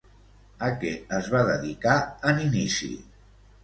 [0.67, 2.01] A què es va dedicar
[2.35, 2.95] en inici?